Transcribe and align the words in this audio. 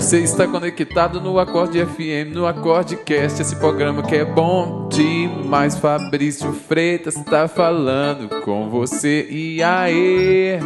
Você 0.00 0.20
está 0.20 0.48
conectado 0.48 1.20
no 1.20 1.38
Acorde 1.38 1.84
FM, 1.84 2.32
no 2.34 2.46
Acorde 2.46 2.96
Cast, 2.96 3.42
esse 3.42 3.54
programa 3.56 4.02
que 4.02 4.16
é 4.16 4.24
bom 4.24 4.88
demais. 4.88 5.76
Fabrício 5.76 6.54
Freitas 6.54 7.16
está 7.16 7.46
falando 7.46 8.40
com 8.40 8.70
você. 8.70 9.28
E 9.28 9.62
aí? 9.62 10.58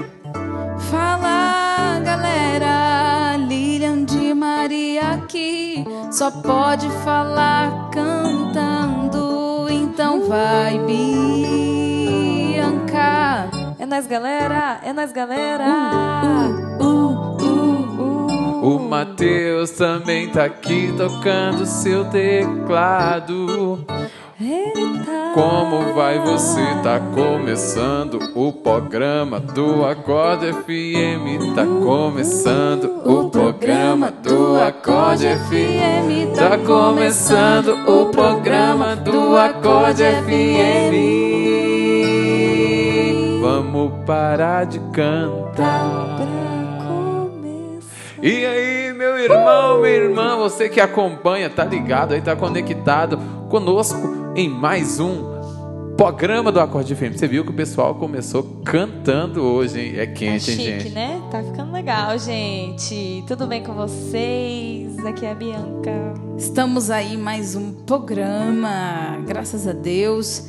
Fala 0.89 1.99
galera, 2.05 3.37
Lilian 3.37 4.05
de 4.05 4.33
Maria 4.33 5.15
aqui. 5.15 5.85
Só 6.13 6.31
pode 6.31 6.89
falar 7.03 7.91
cantando, 7.91 9.67
então 9.69 10.29
vai, 10.29 10.79
Bianca. 10.79 11.11
É 13.81 13.85
nós, 13.85 14.07
galera! 14.07 14.79
É 14.85 14.93
nós, 14.93 15.11
galera! 15.11 15.65
Uh, 16.79 16.85
uh, 16.85 17.31
uh. 17.31 17.34
O 18.65 18.79
Matheus 18.79 19.73
também 19.73 20.31
tá 20.31 20.47
aqui 20.47 20.91
tocando 20.97 21.67
seu 21.67 22.07
teclado. 22.07 23.85
Eita. 24.41 25.33
Como 25.35 25.93
vai 25.93 26.19
você? 26.19 26.63
Tá 26.83 26.99
começando 26.99 28.19
o 28.35 28.51
programa 28.55 29.39
do 29.39 29.85
Acorde 29.85 30.51
FM. 30.51 31.55
Tá 31.55 31.67
começando 31.67 33.03
o 33.05 33.29
programa 33.29 34.11
do 34.11 34.59
Acorde 34.59 35.27
FM. 35.27 36.35
Tá 36.35 36.57
começando 36.57 37.87
o 37.87 38.07
programa 38.07 38.97
do 38.97 39.37
Acorde 39.37 40.05
FM. 40.05 40.95
Vamos 43.43 43.93
parar 44.07 44.65
de 44.65 44.79
cantar. 44.91 46.54
E 48.25 48.47
aí, 48.47 48.91
meu 48.95 49.19
irmão, 49.19 49.83
minha 49.83 49.97
irmã, 49.97 50.39
você 50.39 50.67
que 50.67 50.81
acompanha, 50.81 51.51
tá 51.51 51.63
ligado 51.63 52.15
aí, 52.15 52.23
tá 52.23 52.35
conectado 52.35 53.19
conosco 53.51 54.33
em 54.35 54.49
mais 54.49 54.99
um 54.99 55.95
programa 55.95 56.51
do 56.51 56.59
Acorde 56.59 56.95
FM. 56.97 57.19
Você 57.19 57.29
viu 57.29 57.45
que 57.45 57.51
o 57.51 57.55
pessoal 57.55 57.95
começou 57.97 58.63
cantando 58.65 59.43
hoje, 59.43 59.79
hein? 59.79 59.93
É 59.99 60.07
Tá 60.07 60.13
quente, 60.15 60.51
hein, 60.53 60.57
chique, 60.57 60.81
gente? 60.81 60.95
né? 60.95 61.21
Tá 61.31 61.43
ficando 61.43 61.71
legal, 61.71 62.19
gente. 62.19 63.23
Tudo 63.29 63.47
bem 63.47 63.63
com 63.63 63.75
vocês? 63.75 64.99
Aqui 65.05 65.27
é 65.27 65.33
a 65.33 65.35
Bianca. 65.35 66.15
Estamos 66.39 66.89
aí 66.89 67.13
em 67.13 67.19
mais 67.19 67.55
um 67.55 67.75
programa, 67.85 69.19
graças 69.27 69.69
a 69.69 69.73
Deus. 69.75 70.49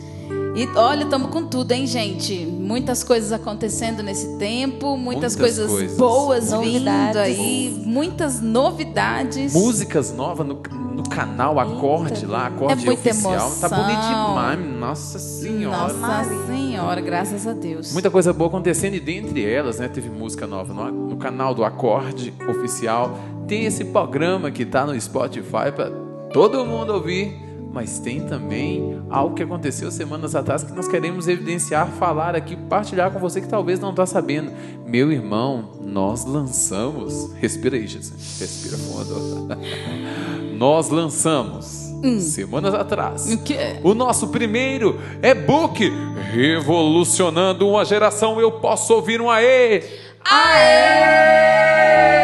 E 0.56 0.66
olha, 0.78 1.04
estamos 1.04 1.30
com 1.32 1.46
tudo, 1.46 1.74
hein, 1.74 1.86
gente? 1.86 2.46
Muitas 2.46 3.04
coisas 3.04 3.34
acontecendo 3.34 4.02
nesse 4.02 4.38
tempo, 4.38 4.96
muitas, 4.96 5.36
Muitas 5.36 5.36
coisas, 5.36 5.70
coisas. 5.70 5.98
boas 5.98 6.46
vindo 6.46 6.56
Novidades. 6.86 7.18
aí, 7.18 7.84
muitas 7.86 8.40
novidades. 8.42 9.54
Músicas 9.54 10.14
novas 10.14 10.48
no, 10.48 10.54
no 10.96 11.04
canal 11.10 11.60
Acorde 11.60 12.26
lá, 12.26 12.48
Acorde 12.48 12.72
É 12.84 12.86
muita 12.86 13.10
Oficial. 13.10 13.52
Tá 13.60 13.68
bonito 13.68 14.00
emoção. 14.00 14.28
demais, 14.30 14.80
nossa 14.80 15.20
senhora. 15.20 15.94
Nossa 15.94 16.46
Senhora, 16.48 17.02
graças 17.02 17.46
a 17.46 17.52
Deus. 17.52 17.92
Muita 17.92 18.10
coisa 18.10 18.32
boa 18.32 18.48
acontecendo 18.48 18.94
e 18.96 19.00
dentre 19.02 19.44
elas, 19.46 19.80
né, 19.80 19.90
teve 19.90 20.10
música 20.10 20.48
nova 20.48 20.74
no, 20.74 21.10
no 21.10 21.18
canal 21.18 21.54
do 21.54 21.66
Acorde 21.66 22.34
Oficial. 22.50 23.18
Tem 23.46 23.66
esse 23.66 23.84
programa 23.84 24.50
que 24.50 24.66
tá 24.66 24.86
no 24.86 25.00
Spotify 25.00 25.70
para 25.76 25.92
todo 26.32 26.66
mundo 26.66 26.94
ouvir, 26.94 27.44
mas 27.76 28.00
tem 28.00 28.22
também 28.22 29.04
algo 29.10 29.36
que 29.36 29.44
aconteceu 29.44 29.92
semanas 29.92 30.34
atrás 30.34 30.64
que 30.64 30.72
nós 30.72 30.88
queremos 30.88 31.28
evidenciar, 31.28 31.90
falar 32.00 32.34
aqui, 32.34 32.56
partilhar 32.56 33.12
com 33.12 33.20
você 33.20 33.42
que 33.42 33.50
talvez 33.50 33.82
não 33.82 33.90
está 33.90 34.06
sabendo. 34.06 34.50
Meu 34.88 35.12
irmão, 35.12 35.72
nós 35.82 36.24
lançamos. 36.24 37.34
Respira 37.34 37.76
aí, 37.76 37.86
Jesus. 37.86 38.40
Respira 38.40 38.78
fundo. 38.78 39.50
nós 40.58 40.90
lançamos 40.90 41.84
semanas 42.22 42.74
atrás 42.74 43.34
O 43.34 43.44
quê? 43.44 43.80
o 43.84 43.94
nosso 43.96 44.28
primeiro 44.30 45.00
e-book 45.22 45.92
Revolucionando 46.32 47.68
uma 47.68 47.84
geração. 47.84 48.40
Eu 48.40 48.54
posso 48.54 48.94
ouvir 48.94 49.20
um 49.20 49.30
aê! 49.30 49.84
Aê! 50.24 52.15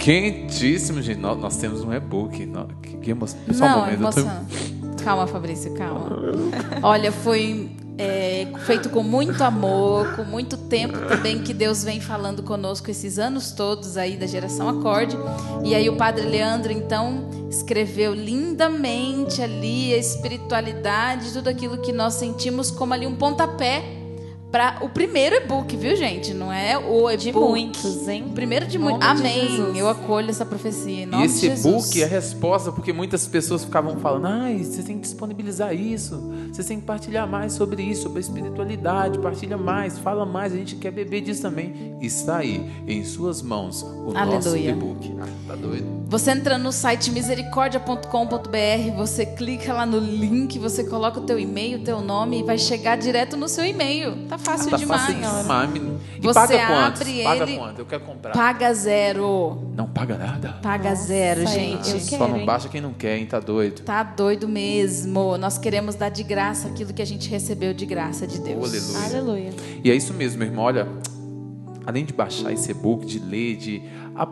Quentíssimo, 0.00 1.02
gente. 1.02 1.20
Nós, 1.20 1.38
nós 1.38 1.56
temos 1.58 1.84
um 1.84 1.92
e-book. 1.92 2.48
Que, 2.82 2.96
que 2.96 3.10
emo... 3.10 3.26
Só 3.28 3.36
um 3.36 3.68
Não, 3.68 3.80
momento. 3.80 4.18
eu 4.18 4.24
tô-. 4.24 5.04
Calma, 5.04 5.26
Fabrício, 5.26 5.72
calma. 5.74 6.08
Olha, 6.82 7.12
foi 7.12 7.70
é, 7.98 8.46
feito 8.66 8.88
com 8.88 9.02
muito 9.02 9.42
amor, 9.44 10.16
com 10.16 10.24
muito 10.24 10.56
tempo 10.56 10.98
também 11.06 11.42
que 11.42 11.52
Deus 11.52 11.84
vem 11.84 12.00
falando 12.00 12.42
conosco 12.42 12.90
esses 12.90 13.18
anos 13.18 13.52
todos 13.52 13.98
aí 13.98 14.16
da 14.16 14.26
geração 14.26 14.68
Acorde. 14.68 15.16
E 15.64 15.74
aí 15.74 15.88
o 15.88 15.96
Padre 15.96 16.26
Leandro, 16.26 16.72
então, 16.72 17.28
escreveu 17.50 18.14
lindamente 18.14 19.42
ali 19.42 19.92
a 19.92 19.98
espiritualidade, 19.98 21.32
tudo 21.32 21.48
aquilo 21.48 21.78
que 21.78 21.92
nós 21.92 22.14
sentimos 22.14 22.70
como 22.70 22.94
ali 22.94 23.06
um 23.06 23.16
pontapé 23.16 23.99
para 24.50 24.78
o 24.80 24.88
primeiro 24.88 25.36
e-book, 25.36 25.76
viu, 25.76 25.94
gente? 25.96 26.34
Não 26.34 26.52
é 26.52 26.76
o 26.76 27.08
e-book. 27.10 27.16
De 27.18 27.32
muitos, 27.32 28.08
hein? 28.08 28.24
O 28.28 28.32
primeiro 28.32 28.66
de 28.66 28.78
muitos. 28.78 29.00
de 29.00 29.06
Amém. 29.06 29.48
Jesus. 29.48 29.76
Eu 29.76 29.88
acolho 29.88 30.30
essa 30.30 30.44
profecia. 30.44 31.04
Em 31.04 31.20
E 31.20 31.24
esse 31.24 31.48
de 31.48 31.60
e-book 31.60 32.02
é 32.02 32.04
a 32.04 32.08
resposta, 32.08 32.72
porque 32.72 32.92
muitas 32.92 33.26
pessoas 33.28 33.64
ficavam 33.64 33.96
falando: 33.98 34.26
ai, 34.26 34.58
você 34.58 34.82
tem 34.82 34.96
que 34.96 35.02
disponibilizar 35.02 35.74
isso, 35.74 36.32
você 36.52 36.64
tem 36.64 36.80
que 36.80 36.86
partilhar 36.86 37.28
mais 37.28 37.52
sobre 37.52 37.82
isso, 37.82 38.02
sobre 38.02 38.18
a 38.18 38.20
espiritualidade, 38.20 39.18
partilha 39.20 39.56
mais, 39.56 39.98
fala 39.98 40.26
mais, 40.26 40.52
a 40.52 40.56
gente 40.56 40.76
quer 40.76 40.90
beber 40.90 41.20
disso 41.20 41.42
também. 41.42 41.96
Está 42.00 42.38
aí, 42.38 42.68
em 42.88 43.04
suas 43.04 43.42
mãos, 43.42 43.82
o 43.82 44.12
nosso 44.12 44.48
Aleluia. 44.48 44.70
e-book. 44.70 45.14
Ah, 45.20 45.26
tá 45.46 45.54
doido? 45.54 45.86
Você 46.08 46.32
entra 46.32 46.58
no 46.58 46.72
site 46.72 47.10
misericordia.com.br, 47.12 48.96
você 48.96 49.26
clica 49.26 49.72
lá 49.72 49.86
no 49.86 49.98
link, 49.98 50.58
você 50.58 50.82
coloca 50.84 51.20
o 51.20 51.22
teu 51.22 51.38
e-mail, 51.38 51.78
o 51.78 51.84
teu 51.84 52.00
nome 52.00 52.40
e 52.40 52.42
vai 52.42 52.58
chegar 52.58 52.96
direto 52.96 53.36
no 53.36 53.48
seu 53.48 53.64
e-mail. 53.64 54.26
Tá 54.28 54.36
fácil 54.40 54.70
Tá 54.70 54.76
demais. 54.76 55.00
fácil 55.00 55.14
demais. 55.14 55.70
E 56.16 56.20
Você 56.20 56.34
paga 56.34 56.66
quanto? 56.66 57.00
abre 57.02 57.22
Paga 57.22 57.42
ele- 57.44 57.56
quanto? 57.58 57.78
Eu 57.78 57.86
quero 57.86 58.04
comprar. 58.04 58.32
Paga 58.32 58.74
zero. 58.74 59.72
Não 59.76 59.86
paga 59.88 60.16
nada. 60.16 60.48
Paga 60.62 60.90
Nossa, 60.90 61.02
zero, 61.04 61.40
eu 61.42 61.46
gente. 61.46 61.90
quero. 61.92 62.00
Só 62.00 62.28
não 62.28 62.44
baixa 62.44 62.68
quem 62.68 62.80
não 62.80 62.92
quer, 62.92 63.18
hein? 63.18 63.26
Tá 63.26 63.40
doido. 63.40 63.82
Tá 63.82 64.02
doido 64.02 64.48
mesmo. 64.48 65.36
Nós 65.38 65.58
queremos 65.58 65.94
dar 65.94 66.08
de 66.08 66.22
graça 66.22 66.68
aquilo 66.68 66.92
que 66.92 67.02
a 67.02 67.06
gente 67.06 67.28
recebeu 67.30 67.72
de 67.74 67.86
graça 67.86 68.26
de 68.26 68.40
Deus. 68.40 68.94
Aleluia. 69.04 69.50
Aleluia. 69.50 69.50
E 69.84 69.90
é 69.90 69.94
isso 69.94 70.12
mesmo, 70.14 70.38
meu 70.38 70.48
irmão. 70.48 70.64
Olha, 70.64 70.88
além 71.86 72.04
de 72.04 72.12
baixar 72.12 72.52
esse 72.52 72.70
e-book, 72.70 73.06
de 73.06 73.18
ler, 73.18 73.56
de 73.56 73.82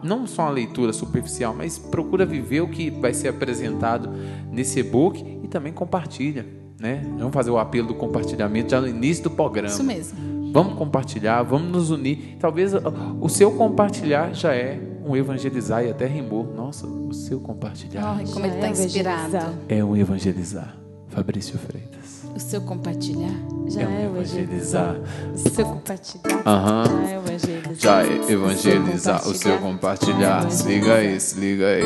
não 0.02 0.26
só 0.26 0.42
uma 0.42 0.50
leitura 0.50 0.92
superficial, 0.92 1.54
mas 1.56 1.78
procura 1.78 2.26
viver 2.26 2.60
o 2.60 2.68
que 2.68 2.90
vai 2.90 3.14
ser 3.14 3.28
apresentado 3.28 4.10
nesse 4.52 4.80
e-book 4.80 5.40
e 5.42 5.48
também 5.48 5.72
compartilha, 5.72 6.44
né? 6.80 7.02
Vamos 7.18 7.32
fazer 7.34 7.50
o 7.50 7.58
apelo 7.58 7.88
do 7.88 7.94
compartilhamento 7.94 8.70
já 8.70 8.80
no 8.80 8.88
início 8.88 9.24
do 9.24 9.30
programa. 9.30 9.68
Isso 9.68 9.84
mesmo. 9.84 10.18
Vamos 10.52 10.74
compartilhar, 10.74 11.42
vamos 11.42 11.70
nos 11.70 11.90
unir. 11.90 12.36
Talvez 12.40 12.72
o 13.20 13.28
seu 13.28 13.52
compartilhar 13.52 14.32
já 14.32 14.54
é 14.54 14.80
um 15.04 15.14
evangelizar 15.16 15.84
e 15.84 15.90
até 15.90 16.06
rimou. 16.06 16.44
Nossa, 16.54 16.86
o 16.86 17.12
seu 17.12 17.38
compartilhar 17.40 18.02
Ai, 18.16 18.24
como 18.32 18.46
ele 18.46 18.56
tá 18.56 18.66
é 18.66 18.70
inspirado. 18.70 19.28
evangelizar. 19.28 19.54
é 19.68 19.84
um 19.84 19.96
evangelizar. 19.96 20.76
Fabrício 21.08 21.58
Freitas. 21.58 22.24
O 22.34 22.40
seu 22.40 22.60
compartilhar. 22.60 23.34
Já 23.66 23.80
é 23.80 23.84
é, 23.84 23.88
um 23.88 24.16
evangelizar. 24.16 24.96
evangelizar. 24.96 25.34
O 25.34 25.48
seu 25.48 25.66
compartilhar. 25.66 26.42
Aham. 26.46 26.84
Já 26.84 27.10
é 27.10 27.16
evangelizar. 27.16 27.74
Já 27.78 28.02
é 28.02 28.32
evangelizar, 28.32 29.28
o 29.28 29.34
seu 29.34 29.58
compartilhar. 29.58 30.50
Se 30.50 30.68
liga 30.68 30.94
aí, 30.94 31.20
se 31.20 31.40
liga 31.40 31.66
aí. 31.66 31.82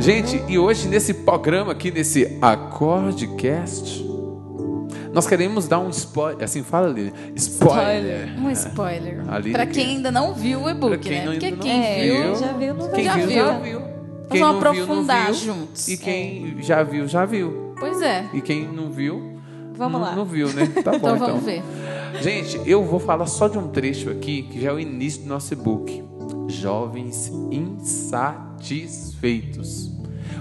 Gente, 0.00 0.42
e 0.48 0.58
hoje 0.58 0.88
nesse 0.88 1.14
programa 1.14 1.72
aqui, 1.72 1.90
nesse 1.90 2.36
Acordecast, 2.42 4.04
nós 5.14 5.26
queremos 5.26 5.66
dar 5.68 5.78
um 5.78 5.88
spoiler. 5.90 6.44
Assim 6.44 6.62
fala 6.62 6.88
ali, 6.88 7.12
spoiler. 7.36 8.34
Um 8.38 8.50
spoiler. 8.50 9.22
Pra 9.52 9.64
que- 9.66 9.72
quem 9.74 9.96
ainda 9.96 10.10
não 10.10 10.34
viu 10.34 10.62
o 10.64 10.68
e-book, 10.70 11.08
né? 11.08 11.24
Porque 11.24 11.52
quem 11.52 11.84
É, 11.84 12.02
viu. 12.02 12.34
já 12.36 12.52
viu, 12.52 12.74
não 12.74 12.88
Quem 12.90 13.04
Já 13.04 13.16
viu, 13.16 13.30
já 13.30 13.58
viu. 13.58 13.80
Quem 14.30 14.40
vamos 14.42 14.62
não 14.64 14.72
viu, 14.72 14.82
aprofundar 14.82 15.26
viu. 15.26 15.34
juntos. 15.34 15.86
E 15.88 15.96
quem 15.96 16.56
já 16.60 16.82
viu, 16.82 17.06
já 17.06 17.24
viu. 17.24 17.72
Pois 17.78 18.02
é. 18.02 18.26
E 18.34 18.40
quem 18.40 18.66
não 18.66 18.90
viu, 18.90 19.38
Vamos 19.76 20.00
não, 20.00 20.08
lá. 20.08 20.14
não 20.16 20.24
viu, 20.24 20.52
né? 20.52 20.66
Tá 20.82 20.90
bom, 20.92 20.96
Então 20.98 21.14
então. 21.16 21.26
vamos 21.28 21.44
ver. 21.44 21.62
Gente, 22.20 22.60
eu 22.64 22.84
vou 22.84 22.98
falar 23.00 23.26
só 23.26 23.48
de 23.48 23.58
um 23.58 23.68
trecho 23.68 24.08
aqui, 24.10 24.42
que 24.42 24.60
já 24.60 24.70
é 24.70 24.72
o 24.72 24.78
início 24.80 25.22
do 25.22 25.28
nosso 25.28 25.52
e-book. 25.52 26.02
Jovens 26.48 27.30
insatisfeitos. 27.50 29.90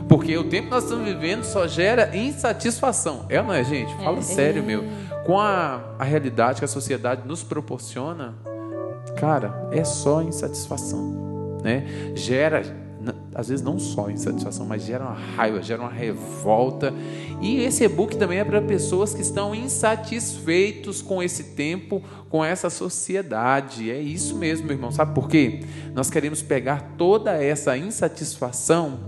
Porque 0.07 0.37
o 0.37 0.43
tempo 0.43 0.67
que 0.67 0.73
nós 0.73 0.83
estamos 0.83 1.05
vivendo 1.05 1.43
só 1.43 1.67
gera 1.67 2.15
insatisfação. 2.15 3.25
É 3.29 3.39
ou 3.39 3.47
não 3.47 3.53
é, 3.53 3.63
gente? 3.63 3.93
Fala 3.95 4.19
É. 4.19 4.21
sério, 4.21 4.63
meu. 4.63 4.83
Com 5.25 5.39
a, 5.39 5.81
a 5.97 6.03
realidade 6.03 6.59
que 6.59 6.65
a 6.65 6.67
sociedade 6.67 7.21
nos 7.27 7.43
proporciona, 7.43 8.33
cara, 9.17 9.69
é 9.71 9.83
só 9.83 10.21
insatisfação. 10.21 11.59
Né? 11.63 12.11
Gera, 12.13 12.61
às 13.33 13.47
vezes 13.47 13.63
não 13.63 13.79
só 13.79 14.09
insatisfação, 14.09 14.65
mas 14.65 14.83
gera 14.83 15.05
uma 15.05 15.13
raiva, 15.13 15.61
gera 15.61 15.81
uma 15.81 15.89
revolta. 15.91 16.93
E 17.41 17.61
esse 17.61 17.85
e-book 17.85 18.17
também 18.17 18.39
é 18.39 18.43
para 18.43 18.61
pessoas 18.61 19.13
que 19.13 19.21
estão 19.21 19.55
insatisfeitos 19.55 21.01
com 21.01 21.23
esse 21.23 21.43
tempo, 21.55 22.01
com 22.29 22.43
essa 22.43 22.69
sociedade. 22.69 23.89
É 23.89 23.99
isso 23.99 24.35
mesmo, 24.37 24.67
meu 24.67 24.75
irmão. 24.75 24.91
Sabe 24.91 25.13
por 25.15 25.29
quê? 25.29 25.61
Nós 25.93 26.09
queremos 26.09 26.41
pegar 26.41 26.95
toda 26.97 27.31
essa 27.41 27.77
insatisfação 27.77 28.99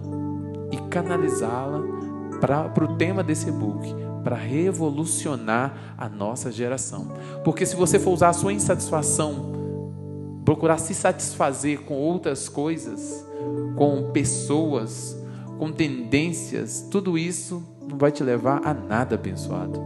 canalizá-la 0.96 1.84
para 2.40 2.86
o 2.86 2.96
tema 2.96 3.22
desse 3.22 3.50
e-book, 3.50 3.94
para 4.24 4.36
revolucionar 4.36 5.96
a 5.98 6.08
nossa 6.08 6.52
geração. 6.52 7.12
Porque 7.44 7.66
se 7.66 7.76
você 7.76 8.00
for 8.00 8.12
usar 8.12 8.30
a 8.30 8.34
sua 8.34 8.54
insatisfação, 8.54 9.52
procurar 10.46 10.78
se 10.78 10.94
satisfazer 10.94 11.82
com 11.82 11.96
outras 11.96 12.48
coisas, 12.48 13.26
com 13.76 14.12
pessoas, 14.12 15.18
com 15.60 15.72
tendências, 15.72 16.88
tudo 16.90 17.18
isso 17.18 17.62
não 17.90 17.98
vai 17.98 18.12
te 18.12 18.24
levar 18.24 18.62
a 18.66 18.74
nada 18.74 19.16
abençoado. 19.16 19.82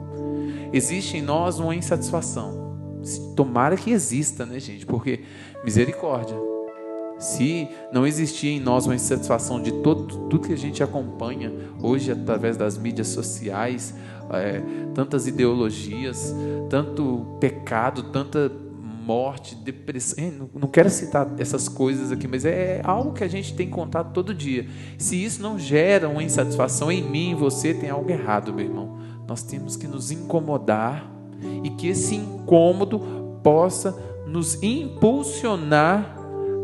Existe 0.72 1.18
em 1.18 1.22
nós 1.24 1.60
uma 1.60 1.76
insatisfação. 1.76 2.70
Tomara 3.36 3.76
que 3.76 3.90
exista, 3.92 4.46
né, 4.46 4.60
gente? 4.60 4.86
Porque 4.86 5.24
misericórdia. 5.64 6.38
Se 7.20 7.68
não 7.92 8.08
existir 8.08 8.48
em 8.48 8.60
nós 8.60 8.86
uma 8.86 8.96
insatisfação 8.96 9.62
de 9.62 9.72
todo, 9.84 10.06
tudo 10.30 10.40
que 10.40 10.54
a 10.54 10.58
gente 10.58 10.82
acompanha 10.82 11.52
hoje 11.82 12.12
através 12.12 12.56
das 12.56 12.78
mídias 12.78 13.10
sociais, 13.10 13.94
é, 14.32 14.62
tantas 14.96 15.28
ideologias, 15.28 16.34
tanto 16.70 17.38
pecado, 17.40 18.04
tanta 18.04 18.50
morte, 19.10 19.56
depressão. 19.56 20.50
Não, 20.54 20.68
quero 20.68 20.90
citar 20.90 21.28
essas 21.40 21.68
coisas 21.68 22.12
aqui, 22.12 22.28
mas 22.28 22.46
é 22.46 22.80
algo 22.84 23.12
que 23.12 23.24
a 23.24 23.28
gente 23.28 23.56
tem 23.56 23.70
contato 23.70 24.14
todo 24.14 24.34
dia. 24.34 24.68
Se 24.98 25.22
isso 25.22 25.42
não 25.42 25.58
gera 25.58 26.08
uma 26.08 26.24
insatisfação 26.24 26.92
em 26.92 27.02
mim, 27.02 27.32
em 27.32 27.36
você, 27.36 27.74
tem 27.74 27.90
algo 27.90 28.10
errado, 28.10 28.54
meu 28.54 28.66
irmão. 28.66 29.00
Nós 29.28 29.42
temos 29.42 29.76
que 29.76 29.88
nos 29.88 30.12
incomodar 30.12 31.12
e 31.64 31.72
que 31.72 31.88
esse 31.88 32.16
incômodo 32.16 33.00
possa 33.44 33.98
nos 34.28 34.62
impulsionar 34.62 36.19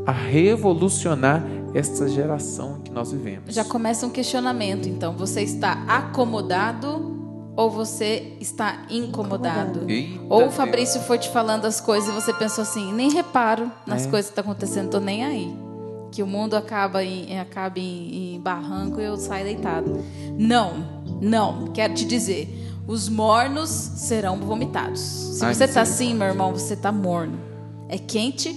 a 0.05 0.11
revolucionar 0.11 1.43
esta 1.73 2.07
geração 2.07 2.79
que 2.83 2.91
nós 2.91 3.11
vivemos. 3.11 3.53
Já 3.53 3.65
começa 3.65 4.05
um 4.05 4.09
questionamento, 4.09 4.87
então. 4.87 5.13
Você 5.17 5.41
está 5.41 5.83
acomodado 5.87 7.13
ou 7.55 7.69
você 7.69 8.33
está 8.39 8.85
incomodado? 8.89 9.89
Eita 9.89 10.19
Ou 10.29 10.37
o 10.37 10.41
Deus. 10.43 10.53
Fabrício 10.55 11.01
foi 11.01 11.17
te 11.17 11.29
falando 11.29 11.65
as 11.65 11.79
coisas 11.81 12.09
e 12.09 12.11
você 12.13 12.33
pensou 12.33 12.61
assim, 12.61 12.93
nem 12.93 13.11
reparo 13.11 13.71
nas 13.85 14.05
É. 14.05 14.09
coisas 14.09 14.29
que 14.29 14.39
estão 14.39 14.51
acontecendo, 14.51 14.89
tô 14.89 14.99
nem 14.99 15.23
aí. 15.25 15.55
Que 16.11 16.23
o 16.23 16.27
mundo 16.27 16.55
acaba 16.55 17.03
em, 17.03 17.37
acaba 17.39 17.77
em, 17.79 18.35
em 18.35 18.39
barranco 18.39 19.01
e 19.01 19.03
eu 19.03 19.17
saio 19.17 19.43
deitado. 19.45 20.01
Não, 20.37 20.73
não, 21.21 21.67
quero 21.67 21.93
te 21.93 22.05
dizer. 22.05 22.61
Os 22.87 23.09
mornos 23.09 23.69
serão 23.69 24.37
vomitados. 24.37 24.99
Se 25.01 25.43
Ai, 25.43 25.53
você 25.53 25.67
tá 25.67 25.81
misericórdia. 25.81 25.81
assim, 25.81 26.13
meu 26.13 26.27
irmão, 26.27 26.51
você 26.53 26.75
tá 26.75 26.91
morno. 26.91 27.37
É 27.89 27.97
quente 27.97 28.53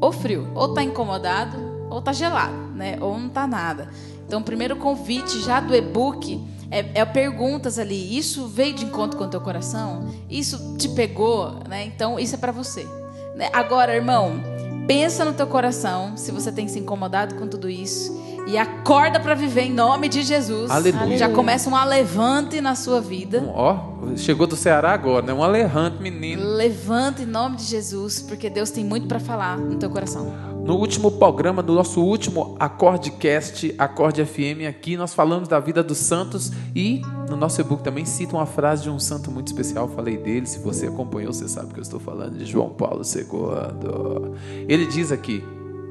ou 0.00 0.12
frio. 0.12 0.48
Ou 0.54 0.74
tá 0.74 0.82
incomodado 0.82 1.56
ou 1.90 2.00
tá 2.00 2.12
gelado, 2.12 2.54
né? 2.74 2.96
Ou 3.00 3.18
não 3.18 3.28
tá 3.28 3.46
nada. 3.46 3.88
Então, 4.26 4.40
o 4.40 4.44
primeiro 4.44 4.76
convite 4.76 5.40
já 5.42 5.58
do 5.58 5.74
e-book 5.74 6.40
é, 6.70 7.00
é 7.00 7.04
perguntas 7.04 7.78
ali. 7.78 8.16
Isso 8.16 8.46
veio 8.46 8.72
de 8.72 8.84
encontro 8.84 9.18
com 9.18 9.24
o 9.24 9.28
teu 9.28 9.40
coração? 9.40 10.08
Isso 10.30 10.76
te 10.78 10.88
pegou, 10.90 11.58
né? 11.68 11.84
Então, 11.84 12.18
isso 12.18 12.36
é 12.36 12.38
para 12.38 12.52
você. 12.52 12.86
né? 13.34 13.50
Agora, 13.52 13.94
irmão, 13.94 14.40
pensa 14.86 15.24
no 15.24 15.32
teu 15.32 15.46
coração, 15.46 16.16
se 16.16 16.30
você 16.30 16.50
tem 16.50 16.68
se 16.68 16.78
incomodado 16.78 17.34
com 17.34 17.46
tudo 17.46 17.68
isso. 17.68 18.18
E 18.46 18.56
acorda 18.56 19.20
para 19.20 19.34
viver 19.34 19.62
em 19.62 19.72
nome 19.72 20.08
de 20.08 20.22
Jesus. 20.22 20.70
Aleluia. 20.70 21.18
Já 21.18 21.28
começa 21.28 21.68
um 21.70 21.76
alevante 21.76 22.60
na 22.60 22.74
sua 22.74 23.00
vida. 23.00 23.40
Um, 23.40 23.50
ó, 23.54 24.16
chegou 24.16 24.46
do 24.46 24.56
Ceará 24.56 24.92
agora, 24.92 25.26
né? 25.26 25.32
Um 25.32 25.42
alerrante 25.42 26.02
menino. 26.02 26.42
Levanta 26.42 27.22
em 27.22 27.26
nome 27.26 27.56
de 27.56 27.64
Jesus, 27.64 28.20
porque 28.20 28.50
Deus 28.50 28.70
tem 28.70 28.84
muito 28.84 29.06
para 29.06 29.20
falar 29.20 29.56
no 29.58 29.76
teu 29.76 29.90
coração. 29.90 30.50
No 30.64 30.76
último 30.76 31.10
programa, 31.12 31.62
no 31.62 31.74
nosso 31.74 32.02
último 32.02 32.56
Acordecast, 32.58 33.74
Acorde 33.78 34.24
FM, 34.24 34.68
aqui 34.68 34.96
nós 34.96 35.14
falamos 35.14 35.48
da 35.48 35.58
vida 35.58 35.82
dos 35.82 35.98
santos 35.98 36.52
e 36.74 37.02
no 37.30 37.36
nosso 37.36 37.60
e-book 37.60 37.80
também 37.84 38.04
cita 38.04 38.36
uma 38.36 38.44
frase 38.44 38.82
de 38.82 38.90
um 38.90 38.98
santo 38.98 39.30
muito 39.30 39.46
especial, 39.46 39.88
falei 39.88 40.16
dele, 40.16 40.46
se 40.46 40.58
você 40.58 40.88
acompanhou, 40.88 41.32
você 41.32 41.48
sabe 41.48 41.72
que 41.72 41.78
eu 41.78 41.82
estou 41.82 42.00
falando 42.00 42.36
de 42.36 42.44
João 42.44 42.70
Paulo 42.70 43.02
II. 43.02 44.64
Ele 44.68 44.84
diz 44.84 45.12
aqui: 45.12 45.44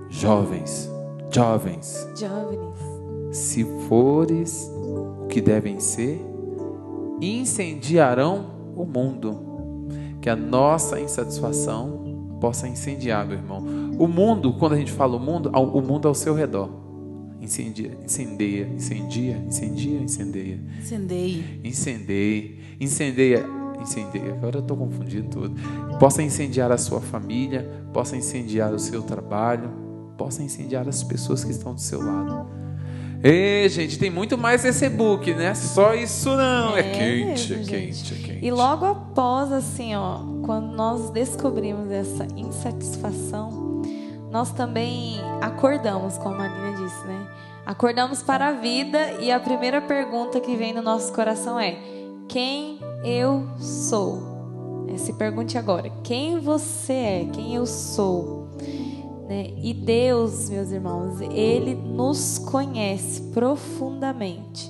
Jovens, 0.10 0.92
jovens, 1.32 2.06
Jovens. 2.14 2.60
se 3.32 3.64
fores 3.88 4.70
o 4.76 5.28
que 5.30 5.40
devem 5.40 5.80
ser, 5.80 6.22
incendiarão 7.22 8.48
o 8.76 8.86
mundo. 8.86 9.48
Que 10.22 10.30
a 10.30 10.36
nossa 10.36 11.00
insatisfação 11.00 12.36
possa 12.42 12.68
incendiar, 12.68 13.26
meu 13.26 13.38
irmão. 13.38 13.64
O 13.98 14.08
mundo, 14.08 14.54
quando 14.60 14.74
a 14.74 14.78
gente 14.78 14.92
fala 14.92 15.16
o 15.16 15.20
mundo, 15.20 15.50
o 15.54 15.82
mundo 15.82 16.06
ao 16.06 16.14
seu 16.14 16.34
redor. 16.34 16.70
Incendia, 17.50 17.98
incendeia, 18.06 18.68
incendia, 18.76 19.38
incendia, 19.48 20.00
incendeia. 20.02 20.60
Incendeie. 20.80 21.60
Incendeia, 21.64 22.52
incendeia, 22.80 23.46
incendeia. 23.82 24.34
Agora 24.34 24.58
eu 24.58 24.62
estou 24.62 24.78
confundindo 24.78 25.30
tudo. 25.30 25.56
Possa 25.98 26.22
incendiar 26.22 26.72
a 26.72 26.78
sua 26.78 27.02
família, 27.02 27.68
possa 27.92 28.16
incendiar 28.16 28.72
o 28.72 28.78
seu 28.78 29.02
trabalho, 29.02 29.68
possa 30.16 30.44
incendiar 30.44 30.88
as 30.88 31.04
pessoas 31.04 31.44
que 31.44 31.50
estão 31.50 31.74
do 31.74 31.82
seu 31.82 32.00
lado. 32.04 32.46
Ei, 33.24 33.68
gente, 33.68 33.98
tem 33.98 34.12
muito 34.12 34.38
mais 34.38 34.64
esse 34.64 34.86
e-book, 34.86 35.34
né? 35.34 35.56
Só 35.56 35.96
isso 35.96 36.30
não. 36.30 36.78
É, 36.78 36.82
É 36.82 36.84
quente, 36.84 37.52
mesmo, 37.52 37.64
é 37.76 37.80
quente, 37.80 38.14
é 38.14 38.28
quente. 38.28 38.46
E 38.46 38.52
logo 38.52 38.86
após, 38.86 39.52
assim, 39.52 39.96
ó, 39.96 40.20
quando 40.46 40.68
nós 40.76 41.10
descobrimos 41.10 41.90
essa 41.90 42.28
insatisfação, 42.38 43.82
nós 44.32 44.52
também 44.52 45.20
acordamos, 45.42 46.18
como 46.20 46.36
a 46.36 46.48
Nina 46.48 46.78
disse, 46.86 47.08
né? 47.08 47.19
Acordamos 47.70 48.24
para 48.24 48.48
a 48.48 48.52
vida 48.54 49.22
e 49.22 49.32
a 49.32 49.40
primeira 49.40 49.80
pergunta 49.80 50.40
que 50.40 50.56
vem 50.56 50.74
no 50.74 50.82
nosso 50.82 51.14
coração 51.14 51.60
é: 51.60 51.78
quem 52.28 52.80
eu 53.06 53.48
sou? 53.60 54.88
É, 54.92 54.98
Se 54.98 55.14
pergunte 55.14 55.56
agora: 55.56 55.88
quem 56.04 56.40
você 56.40 56.94
é? 56.94 57.30
Quem 57.32 57.54
eu 57.54 57.68
sou? 57.68 58.50
Né? 59.28 59.54
E 59.62 59.72
Deus, 59.72 60.50
meus 60.50 60.72
irmãos, 60.72 61.22
Ele 61.22 61.76
nos 61.76 62.40
conhece 62.40 63.22
profundamente. 63.34 64.68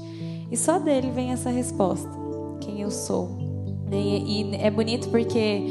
E 0.51 0.57
só 0.57 0.77
dele 0.77 1.09
vem 1.09 1.31
essa 1.31 1.49
resposta: 1.49 2.11
quem 2.59 2.81
eu 2.81 2.91
sou. 2.91 3.29
Né? 3.89 3.97
E, 3.97 4.55
é 4.57 4.69
bonito 4.69 5.07
porque 5.07 5.63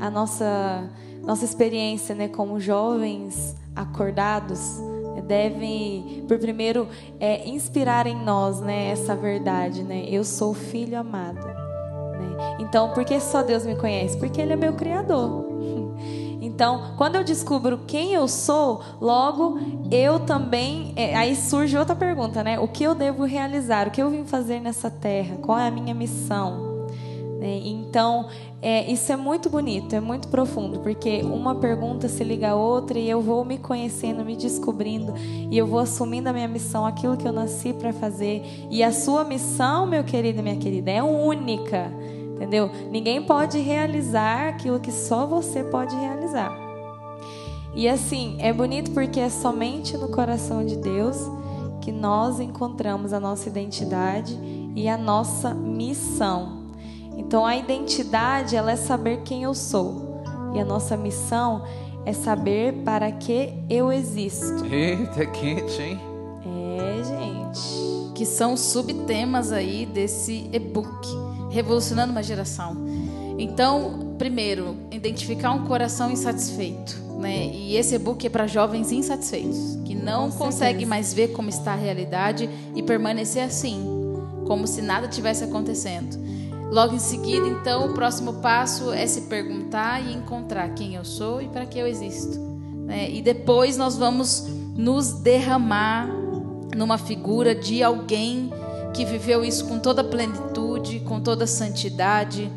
a 0.00 0.10
nossa, 0.10 0.90
nossa 1.22 1.44
experiência 1.44 2.12
né, 2.12 2.26
como 2.26 2.58
jovens 2.58 3.54
acordados 3.76 4.82
né, 5.14 5.22
deve, 5.22 6.24
por 6.26 6.38
primeiro, 6.38 6.88
é, 7.20 7.48
inspirar 7.48 8.06
em 8.06 8.16
nós 8.16 8.60
né, 8.60 8.90
essa 8.90 9.14
verdade: 9.14 9.82
né? 9.82 10.04
eu 10.08 10.24
sou 10.24 10.54
filho 10.54 10.98
amado. 10.98 11.44
né? 11.46 12.56
Então, 12.58 12.92
por 12.92 13.04
que 13.04 13.18
só 13.20 13.42
Deus 13.42 13.64
me 13.64 13.76
conhece? 13.76 14.16
Porque 14.16 14.40
Ele 14.40 14.52
é 14.52 14.56
meu 14.56 14.74
Criador. 14.74 15.50
Então, 16.44 16.94
quando 16.98 17.14
eu 17.14 17.22
descubro 17.22 17.82
quem 17.86 18.12
eu 18.14 18.26
sou, 18.26 18.82
logo 19.00 19.60
eu 19.92 20.18
também. 20.18 20.92
é, 20.96 21.14
aí 21.14 21.36
surge 21.36 21.78
outra 21.78 21.94
pergunta, 21.94 22.42
né? 22.42 22.58
O 22.58 22.66
que 22.66 22.82
eu 22.82 22.96
devo 22.96 23.24
realizar? 23.24 23.86
O 23.86 23.92
que 23.92 24.02
eu 24.02 24.10
vim 24.10 24.24
fazer 24.24 24.58
nessa 24.60 24.90
terra? 24.90 25.36
Qual 25.40 25.56
é 25.56 25.68
a 25.68 25.70
minha 25.70 25.94
missão? 25.94 26.71
Né? 27.42 27.60
Então, 27.64 28.28
é, 28.62 28.88
isso 28.88 29.10
é 29.10 29.16
muito 29.16 29.50
bonito, 29.50 29.96
é 29.96 30.00
muito 30.00 30.28
profundo, 30.28 30.78
porque 30.78 31.22
uma 31.22 31.56
pergunta 31.56 32.08
se 32.08 32.22
liga 32.22 32.50
à 32.50 32.54
outra 32.54 32.96
e 32.96 33.10
eu 33.10 33.20
vou 33.20 33.44
me 33.44 33.58
conhecendo, 33.58 34.24
me 34.24 34.36
descobrindo 34.36 35.12
e 35.50 35.58
eu 35.58 35.66
vou 35.66 35.80
assumindo 35.80 36.28
a 36.28 36.32
minha 36.32 36.46
missão, 36.46 36.86
aquilo 36.86 37.16
que 37.16 37.26
eu 37.26 37.32
nasci 37.32 37.72
para 37.72 37.92
fazer. 37.92 38.44
E 38.70 38.80
a 38.84 38.92
sua 38.92 39.24
missão, 39.24 39.86
meu 39.86 40.04
querido 40.04 40.38
e 40.38 40.42
minha 40.42 40.56
querida, 40.56 40.92
é 40.92 41.02
única. 41.02 41.92
Entendeu? 42.36 42.70
Ninguém 42.92 43.20
pode 43.24 43.58
realizar 43.58 44.48
aquilo 44.48 44.78
que 44.78 44.92
só 44.92 45.26
você 45.26 45.64
pode 45.64 45.96
realizar. 45.96 46.56
E 47.74 47.88
assim, 47.88 48.36
é 48.38 48.52
bonito 48.52 48.92
porque 48.92 49.18
é 49.18 49.28
somente 49.28 49.96
no 49.96 50.08
coração 50.08 50.64
de 50.64 50.76
Deus 50.76 51.16
que 51.80 51.90
nós 51.90 52.38
encontramos 52.38 53.12
a 53.12 53.18
nossa 53.18 53.48
identidade 53.48 54.38
e 54.76 54.88
a 54.88 54.96
nossa 54.96 55.52
missão. 55.52 56.61
Então 57.26 57.46
a 57.46 57.56
identidade, 57.56 58.56
ela 58.56 58.72
é 58.72 58.76
saber 58.76 59.22
quem 59.24 59.44
eu 59.44 59.54
sou. 59.54 60.22
E 60.54 60.60
a 60.60 60.64
nossa 60.64 60.96
missão 60.96 61.64
é 62.04 62.12
saber 62.12 62.74
para 62.84 63.10
que 63.10 63.54
eu 63.70 63.92
existo. 63.92 64.66
Eita, 64.66 65.22
é 65.22 65.26
quente, 65.26 65.80
hein? 65.80 66.00
É, 66.44 67.02
gente. 67.02 68.12
Que 68.14 68.26
são 68.26 68.56
subtemas 68.56 69.52
aí 69.52 69.86
desse 69.86 70.50
e-book, 70.52 71.08
Revolucionando 71.50 72.12
uma 72.12 72.22
Geração. 72.22 72.76
Então, 73.38 74.14
primeiro, 74.18 74.76
identificar 74.90 75.52
um 75.52 75.64
coração 75.64 76.10
insatisfeito. 76.10 77.00
Né? 77.18 77.46
E 77.46 77.76
esse 77.76 77.94
e-book 77.94 78.26
é 78.26 78.30
para 78.30 78.46
jovens 78.46 78.90
insatisfeitos, 78.92 79.78
que 79.84 79.94
não 79.94 80.30
conseguem 80.30 80.84
mais 80.84 81.14
ver 81.14 81.28
como 81.28 81.48
está 81.48 81.72
a 81.72 81.76
realidade 81.76 82.50
e 82.74 82.82
permanecer 82.82 83.44
assim, 83.44 83.84
como 84.44 84.66
se 84.66 84.82
nada 84.82 85.06
tivesse 85.08 85.44
acontecendo. 85.44 86.21
Logo 86.72 86.94
em 86.94 86.98
seguida, 86.98 87.46
então, 87.46 87.90
o 87.90 87.92
próximo 87.92 88.32
passo 88.40 88.94
é 88.94 89.06
se 89.06 89.22
perguntar 89.22 90.00
e 90.00 90.14
encontrar 90.14 90.70
quem 90.70 90.94
eu 90.94 91.04
sou 91.04 91.42
e 91.42 91.46
para 91.46 91.66
que 91.66 91.78
eu 91.78 91.86
existo. 91.86 92.40
Né? 92.86 93.10
E 93.10 93.20
depois 93.20 93.76
nós 93.76 93.98
vamos 93.98 94.46
nos 94.74 95.12
derramar 95.12 96.08
numa 96.74 96.96
figura 96.96 97.54
de 97.54 97.82
alguém 97.82 98.50
que 98.94 99.04
viveu 99.04 99.44
isso 99.44 99.66
com 99.66 99.78
toda 99.78 100.02
plenitude, 100.02 101.00
com 101.00 101.20
toda 101.20 101.46
santidade, 101.46 102.50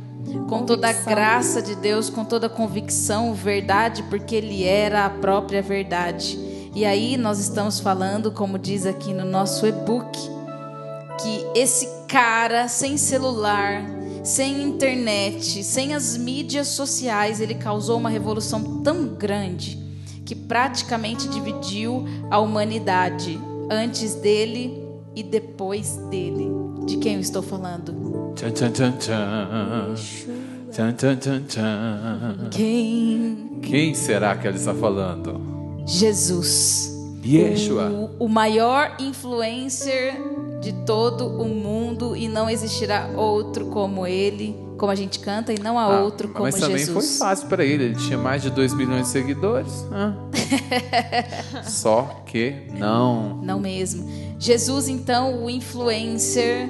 com 0.48 0.63
toda 0.63 0.88
a 0.88 0.93
graça 0.93 1.62
de 1.62 1.75
Deus, 1.75 2.10
com 2.10 2.24
toda 2.24 2.48
a 2.48 2.50
convicção, 2.50 3.34
verdade, 3.34 4.01
porque 4.03 4.34
Ele 4.34 4.63
era 4.63 5.05
a 5.05 5.10
própria 5.10 5.62
verdade. 5.62 6.39
E 6.74 6.86
aí 6.86 7.17
nós 7.17 7.38
estamos 7.38 7.81
falando, 7.81 8.31
como 8.31 8.57
diz 8.57 8.86
aqui 8.86 9.13
no 9.13 9.25
nosso 9.25 9.67
e-book, 9.67 10.17
que 11.22 11.45
esse 11.53 12.05
cara 12.07 12.69
sem 12.69 12.98
celular, 12.98 13.95
sem 14.25 14.63
internet, 14.63 15.63
sem 15.63 15.94
as 15.94 16.17
mídias 16.17 16.70
sociais, 16.70 17.39
ele 17.39 17.53
causou 17.53 17.98
uma 18.00 18.10
revolução 18.10 18.82
tão 18.82 19.08
grande 19.08 19.77
que 20.25 20.34
praticamente 20.34 21.29
dividiu 21.29 22.03
a 22.32 22.39
humanidade 22.39 23.39
antes 23.70 24.15
dele 24.15 24.84
e 25.15 25.22
depois 25.22 25.98
dele. 26.10 26.50
De 26.88 26.98
quem 26.98 27.13
eu 27.13 27.20
estou 27.20 27.44
falando? 27.44 28.34
Tchan, 28.36 28.51
tchan, 28.51 28.72
tchan, 28.72 28.91
tchan. 28.98 29.96
Tchan, 30.72 30.94
tchan, 30.94 31.15
tchan, 31.17 31.44
tchan. 31.48 32.50
Quem? 32.51 33.60
Quem 33.62 33.94
será 33.94 34.36
que 34.36 34.48
ela 34.48 34.58
está 34.58 34.74
falando? 34.74 35.39
Jesus. 35.86 36.95
Yeshua. 37.25 37.89
O, 38.20 38.25
o 38.25 38.29
maior 38.29 38.96
influencer 39.00 40.13
de 40.62 40.72
todo 40.86 41.27
o 41.27 41.48
mundo 41.48 42.15
e 42.15 42.27
não 42.27 42.50
existirá 42.50 43.10
outro 43.15 43.67
como 43.67 44.05
ele, 44.08 44.55
como 44.77 44.91
a 44.91 44.96
gente 44.96 45.20
canta, 45.20 45.53
e 45.53 45.60
não 45.60 45.77
há 45.79 45.84
Ah, 45.84 46.01
outro 46.03 46.29
como 46.29 46.44
mas 46.44 46.55
também 46.55 46.77
Jesus. 46.79 47.17
foi 47.20 47.27
fácil 47.27 47.48
para 47.48 47.63
ele. 47.65 47.84
Ele 47.86 47.96
tinha 47.96 48.17
mais 48.17 48.41
de 48.41 48.50
2 48.50 48.74
milhões 48.74 49.03
de 49.03 49.10
seguidores. 49.10 49.86
Hã? 49.91 50.15
Só 51.63 52.24
que 52.25 52.55
não. 52.74 53.38
Não 53.41 53.60
mesmo. 53.60 54.08
Jesus, 54.39 54.88
então, 54.88 55.44
o 55.44 55.50
influencer 55.50 56.70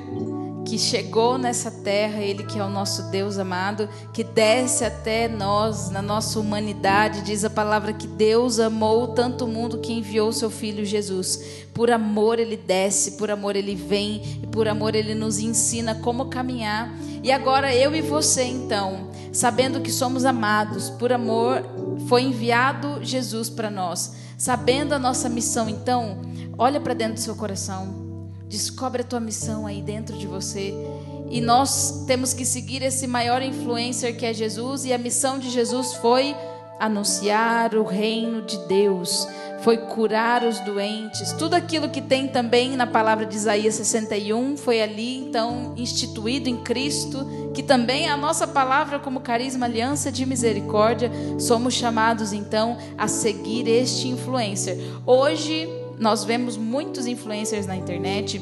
que 0.66 0.80
chegou 0.80 1.38
nessa 1.38 1.70
terra, 1.70 2.22
ele 2.22 2.44
que 2.44 2.58
é 2.58 2.64
o 2.64 2.70
nosso 2.70 3.04
Deus 3.12 3.38
amado, 3.38 3.88
que 4.12 4.24
desce 4.24 4.84
até 4.84 5.28
nós, 5.28 5.92
na 5.92 6.02
nossa 6.02 6.40
humanidade, 6.40 7.22
diz 7.22 7.46
a 7.46 7.50
palavra 7.50 7.94
que 7.94 8.08
Deus 8.08 8.60
amou 8.60 9.10
tanto 9.10 9.46
o 9.46 9.48
mundo 9.48 9.78
que 9.78 9.94
enviou 9.94 10.34
seu 10.34 10.50
filho 10.50 10.84
Jesus. 10.84 11.66
Por 11.74 11.92
amor 11.92 12.40
ele 12.40 12.58
desce, 12.58 13.12
por 13.12 13.30
amor 13.30 13.56
ele 13.56 13.76
vem, 13.76 14.40
e 14.44 14.48
por 14.48 14.68
amor 14.68 14.96
ele 14.96 15.14
nos 15.14 15.38
ensina 15.38 15.96
como 15.96 16.26
caminhar. 16.26 16.92
E 17.24 17.32
agora 17.32 17.74
eu 17.74 17.96
e 17.96 18.02
você, 18.02 18.44
então, 18.44 19.12
sabendo 19.32 19.82
que 19.82 19.92
somos 19.92 20.26
amados, 20.26 20.90
por 20.90 21.14
amor 21.14 21.64
foi 22.08 22.24
enviado 22.24 23.04
Jesus 23.04 23.50
para 23.50 23.70
nós. 23.70 24.14
Sabendo 24.38 24.94
a 24.94 25.00
nossa 25.00 25.30
missão, 25.30 25.70
então, 25.70 26.22
olha 26.58 26.82
para 26.82 26.94
dentro 26.94 27.16
do 27.16 27.20
seu 27.20 27.36
coração. 27.36 28.05
Descobre 28.48 29.02
a 29.02 29.06
tua 29.06 29.20
missão 29.20 29.66
aí 29.66 29.82
dentro 29.82 30.18
de 30.18 30.28
você. 30.28 30.74
E 31.30 31.42
nós 31.42 32.06
temos 32.06 32.34
que 32.34 32.46
seguir 32.46 32.84
esse 32.84 33.08
maior 33.08 33.42
influencer 33.42 34.16
que 34.16 34.26
é 34.26 34.34
Jesus. 34.34 34.86
E 34.86 34.94
a 34.94 34.98
missão 34.98 35.40
de 35.40 35.50
Jesus 35.50 35.94
foi 35.96 36.36
anunciar 36.80 37.74
o 37.76 37.84
reino 37.84 38.42
de 38.42 38.58
Deus, 38.68 39.28
foi 39.62 39.78
curar 39.78 40.44
os 40.44 40.60
doentes. 40.60 41.32
Tudo 41.34 41.56
aquilo 41.56 41.90
que 41.90 42.02
tem 42.02 42.28
também 42.28 42.76
na 42.76 42.86
palavra 42.86 43.26
de 43.26 43.36
Isaías 43.36 43.76
61 43.76 44.58
foi 44.58 44.82
ali 44.82 45.18
então 45.18 45.74
instituído 45.78 46.50
em 46.50 46.58
Cristo, 46.58 47.26
que 47.54 47.64
também 47.64 48.08
é 48.08 48.12
a 48.12 48.18
nossa 48.18 48.46
palavra 48.46 49.00
como 49.00 49.22
carisma 49.22 49.66
aliança 49.66 50.12
de 50.12 50.26
misericórdia. 50.26 51.12
Somos 51.40 51.74
chamados 51.74 52.34
então 52.34 52.78
a 52.98 53.08
seguir 53.08 53.68
este 53.68 54.08
influencer. 54.08 54.78
Hoje 55.06 55.68
nós 56.00 56.24
vemos 56.24 56.58
muitos 56.58 57.06
influencers 57.06 57.66
na 57.66 57.76
internet. 57.76 58.42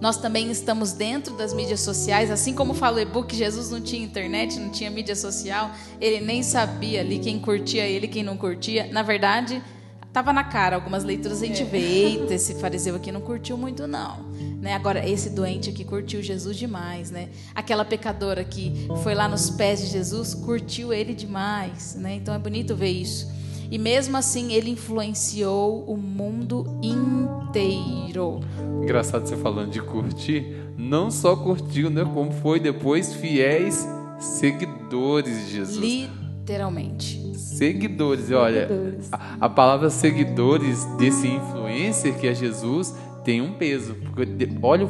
Nós 0.00 0.16
também 0.16 0.50
estamos 0.50 0.92
dentro 0.92 1.36
das 1.36 1.54
mídias 1.54 1.80
sociais, 1.80 2.30
assim 2.30 2.54
como 2.54 2.74
fala 2.74 2.96
o 2.96 3.00
e-book, 3.00 3.36
Jesus 3.36 3.70
não 3.70 3.80
tinha 3.80 4.04
internet, 4.04 4.58
não 4.58 4.70
tinha 4.70 4.90
mídia 4.90 5.14
social, 5.14 5.70
ele 6.00 6.24
nem 6.24 6.42
sabia 6.42 7.00
ali 7.00 7.20
quem 7.20 7.38
curtia 7.38 7.86
ele, 7.86 8.08
quem 8.08 8.24
não 8.24 8.36
curtia. 8.36 8.88
Na 8.90 9.02
verdade, 9.02 9.62
estava 10.08 10.32
na 10.32 10.42
cara, 10.42 10.74
algumas 10.74 11.04
leituras 11.04 11.40
a 11.40 11.46
gente 11.46 11.62
vê, 11.62 11.78
eita, 11.78 12.34
esse 12.34 12.54
fariseu 12.56 12.96
aqui 12.96 13.12
não 13.12 13.20
curtiu 13.20 13.56
muito 13.56 13.86
não. 13.86 14.24
Né? 14.60 14.74
Agora, 14.74 15.08
esse 15.08 15.30
doente 15.30 15.70
aqui 15.70 15.84
curtiu 15.84 16.20
Jesus 16.20 16.56
demais, 16.56 17.10
né? 17.10 17.28
Aquela 17.54 17.84
pecadora 17.84 18.44
que 18.44 18.88
foi 19.02 19.14
lá 19.14 19.28
nos 19.28 19.50
pés 19.50 19.80
de 19.80 19.86
Jesus, 19.86 20.34
curtiu 20.34 20.92
ele 20.92 21.14
demais, 21.14 21.94
né? 21.94 22.16
Então 22.16 22.34
é 22.34 22.38
bonito 22.38 22.74
ver 22.74 22.90
isso. 22.90 23.28
E 23.72 23.78
mesmo 23.78 24.18
assim, 24.18 24.52
ele 24.52 24.68
influenciou 24.68 25.82
o 25.84 25.96
mundo 25.96 26.78
inteiro. 26.82 28.40
Engraçado 28.82 29.26
você 29.26 29.34
falando 29.34 29.70
de 29.70 29.80
curtir. 29.80 30.44
Não 30.76 31.10
só 31.10 31.34
curtiu, 31.34 31.88
né? 31.88 32.04
Como 32.04 32.30
foi 32.32 32.60
depois 32.60 33.14
fiéis 33.14 33.88
seguidores 34.18 35.46
de 35.46 35.52
Jesus. 35.52 35.78
Literalmente. 35.78 37.18
Seguidores, 37.38 38.30
olha, 38.30 38.68
Seguidores. 38.68 39.08
a, 39.10 39.36
a 39.40 39.48
palavra 39.48 39.88
seguidores 39.88 40.84
desse 40.98 41.28
influencer 41.28 42.18
que 42.18 42.26
é 42.26 42.34
Jesus 42.34 42.94
tem 43.24 43.40
um 43.40 43.54
peso. 43.54 43.94
Porque 44.14 44.50
olha, 44.60 44.86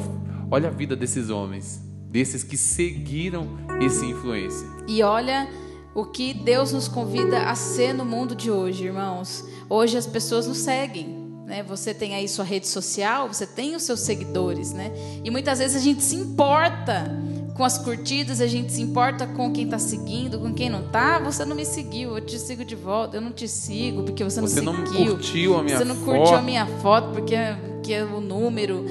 olha 0.51 0.71
a 0.71 0.73
vida 0.73 0.97
desses 0.97 1.31
homens, 1.31 1.81
desses 2.11 2.43
que 2.43 2.57
seguiram 2.57 3.47
esse 3.81 4.05
influencer. 4.05 4.67
E 4.89 5.05
olha 5.05 5.49
o 5.95 6.05
que 6.05 6.33
Deus 6.33 6.73
nos 6.73 6.89
convida 6.89 7.43
a 7.45 7.55
ser 7.55 7.93
no 7.93 8.05
mundo 8.05 8.35
de 8.35 8.51
hoje, 8.51 8.85
irmãos. 8.85 9.45
Hoje 9.69 9.97
as 9.97 10.07
pessoas 10.07 10.47
nos 10.47 10.59
seguem. 10.59 11.21
Né? 11.47 11.63
Você 11.65 11.93
tem 11.93 12.15
aí 12.15 12.27
sua 12.29 12.45
rede 12.45 12.67
social, 12.67 13.29
você 13.29 13.47
tem 13.47 13.77
os 13.77 13.83
seus 13.83 14.01
seguidores, 14.01 14.73
né? 14.73 14.91
E 15.23 15.31
muitas 15.31 15.59
vezes 15.59 15.77
a 15.77 15.81
gente 15.85 16.03
se 16.03 16.17
importa 16.17 17.11
com 17.55 17.63
as 17.65 17.77
curtidas, 17.77 18.41
a 18.41 18.47
gente 18.47 18.73
se 18.73 18.81
importa 18.81 19.27
com 19.27 19.53
quem 19.53 19.65
está 19.65 19.79
seguindo, 19.79 20.39
com 20.39 20.55
quem 20.55 20.71
não 20.71 20.89
tá. 20.89 21.19
Você 21.19 21.45
não 21.45 21.55
me 21.55 21.67
seguiu, 21.67 22.17
eu 22.17 22.25
te 22.25 22.39
sigo 22.39 22.65
de 22.65 22.75
volta. 22.75 23.19
Eu 23.19 23.21
não 23.21 23.33
te 23.33 23.47
sigo 23.47 24.03
porque 24.05 24.25
você 24.25 24.41
não 24.41 24.49
Você 24.49 24.63
não 24.63 24.87
seguiu. 24.87 25.13
curtiu 25.15 25.59
a 25.59 25.63
minha 25.63 25.77
Você 25.77 25.85
não 25.85 25.97
foto. 25.97 26.17
curtiu 26.17 26.37
a 26.37 26.43
minha 26.43 26.67
foto 26.81 27.09
porque 27.13 27.37
que 27.83 27.93
é 27.93 28.03
o 28.03 28.21
número. 28.21 28.87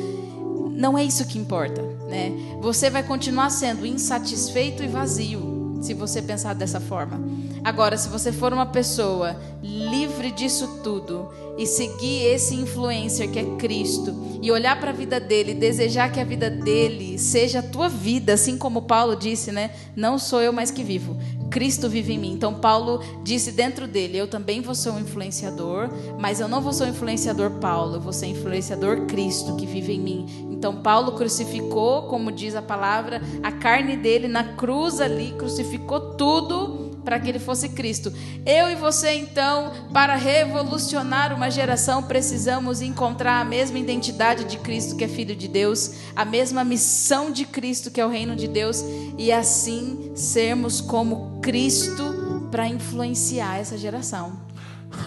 Não 0.75 0.95
é 0.95 1.03
isso 1.03 1.25
que 1.25 1.39
importa, 1.39 1.81
né? 2.07 2.31
Você 2.61 2.89
vai 2.91 3.01
continuar 3.01 3.49
sendo 3.49 3.85
insatisfeito 3.87 4.83
e 4.83 4.87
vazio 4.87 5.50
se 5.81 5.93
você 5.93 6.21
pensar 6.21 6.53
dessa 6.53 6.79
forma. 6.79 7.19
Agora, 7.63 7.97
se 7.97 8.07
você 8.07 8.31
for 8.31 8.53
uma 8.53 8.65
pessoa 8.65 9.35
livre 9.61 10.31
disso 10.31 10.79
tudo 10.83 11.29
e 11.57 11.65
seguir 11.65 12.25
esse 12.25 12.55
influencer 12.55 13.29
que 13.29 13.39
é 13.39 13.43
Cristo 13.57 14.15
e 14.41 14.51
olhar 14.51 14.79
para 14.79 14.89
a 14.89 14.93
vida 14.93 15.19
dele, 15.19 15.53
desejar 15.53 16.11
que 16.11 16.19
a 16.19 16.23
vida 16.23 16.49
dele 16.49 17.17
seja 17.19 17.59
a 17.59 17.63
tua 17.63 17.87
vida, 17.87 18.33
assim 18.33 18.57
como 18.57 18.81
Paulo 18.81 19.15
disse, 19.15 19.51
né? 19.51 19.71
Não 19.95 20.17
sou 20.17 20.41
eu 20.41 20.51
mais 20.51 20.71
que 20.71 20.83
vivo, 20.83 21.15
Cristo 21.51 21.87
vive 21.87 22.13
em 22.13 22.17
mim. 22.17 22.33
Então 22.33 22.55
Paulo 22.55 23.01
disse 23.23 23.51
dentro 23.51 23.87
dele, 23.87 24.17
eu 24.17 24.27
também 24.27 24.61
vou 24.61 24.73
ser 24.73 24.89
um 24.89 24.99
influenciador, 24.99 25.89
mas 26.17 26.39
eu 26.39 26.47
não 26.47 26.61
vou 26.61 26.73
ser 26.73 26.85
um 26.85 26.89
influenciador 26.89 27.51
Paulo, 27.59 27.95
eu 27.95 28.01
vou 28.01 28.13
ser 28.13 28.27
influenciador 28.27 29.05
Cristo 29.05 29.55
que 29.55 29.67
vive 29.67 29.93
em 29.93 29.99
mim. 29.99 30.47
Então 30.49 30.81
Paulo 30.81 31.11
crucificou, 31.11 32.03
como 32.03 32.31
diz 32.31 32.55
a 32.55 32.61
palavra, 32.61 33.21
a 33.43 33.51
carne 33.51 33.95
dele 33.95 34.27
na 34.27 34.55
cruz 34.55 34.99
ali, 34.99 35.33
crucificou 35.37 36.15
tudo 36.15 36.80
para 37.03 37.19
que 37.19 37.29
ele 37.29 37.39
fosse 37.39 37.69
Cristo. 37.69 38.11
Eu 38.45 38.69
e 38.69 38.75
você, 38.75 39.13
então, 39.13 39.71
para 39.93 40.15
revolucionar 40.15 41.33
uma 41.33 41.49
geração, 41.49 42.03
precisamos 42.03 42.81
encontrar 42.81 43.41
a 43.41 43.45
mesma 43.45 43.79
identidade 43.79 44.45
de 44.45 44.57
Cristo, 44.57 44.95
que 44.95 45.03
é 45.03 45.07
Filho 45.07 45.35
de 45.35 45.47
Deus, 45.47 45.93
a 46.15 46.25
mesma 46.25 46.63
missão 46.63 47.31
de 47.31 47.45
Cristo, 47.45 47.91
que 47.91 47.99
é 47.99 48.05
o 48.05 48.09
reino 48.09 48.35
de 48.35 48.47
Deus, 48.47 48.83
e 49.17 49.31
assim 49.31 50.11
sermos 50.15 50.81
como 50.81 51.39
Cristo 51.41 52.47
para 52.51 52.67
influenciar 52.67 53.59
essa 53.59 53.77
geração. 53.77 54.51